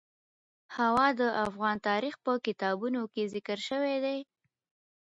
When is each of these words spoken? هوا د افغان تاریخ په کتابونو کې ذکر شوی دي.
هوا 0.77 1.07
د 1.19 1.21
افغان 1.45 1.77
تاریخ 1.87 2.15
په 2.25 2.31
کتابونو 2.45 3.01
کې 3.13 3.23
ذکر 3.33 3.57
شوی 3.69 3.95
دي. 4.05 4.19